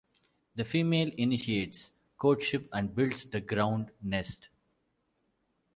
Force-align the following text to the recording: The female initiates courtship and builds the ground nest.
The 0.55 0.65
female 0.65 1.11
initiates 1.15 1.91
courtship 2.17 2.67
and 2.73 2.95
builds 2.95 3.25
the 3.25 3.39
ground 3.39 3.91
nest. 4.01 4.49